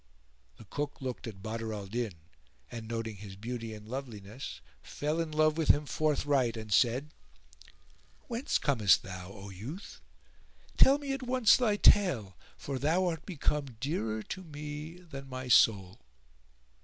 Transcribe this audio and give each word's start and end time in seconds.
The 0.57 0.65
Cook 0.65 0.99
looked 0.99 1.27
at 1.27 1.43
Badr 1.43 1.71
al 1.71 1.85
Din 1.85 2.13
and, 2.71 2.87
noting 2.87 3.17
his 3.17 3.35
beauty 3.35 3.71
and 3.75 3.87
loveliness, 3.87 4.59
fell 4.81 5.19
in 5.19 5.31
love 5.31 5.59
with 5.59 5.67
him 5.67 5.85
forthright 5.85 6.57
and 6.57 6.73
said, 6.73 7.11
"Whence 8.27 8.57
comest 8.57 9.03
thou, 9.03 9.29
O 9.31 9.51
youth? 9.51 10.01
Tell 10.75 10.97
me 10.97 11.13
at 11.13 11.21
once 11.27 11.55
thy 11.55 11.75
tale, 11.75 12.35
for 12.57 12.79
thou 12.79 13.05
art 13.05 13.27
become 13.27 13.77
dearer 13.79 14.23
to 14.23 14.43
me 14.43 14.95
than 14.97 15.29
my 15.29 15.47
soul." 15.47 15.99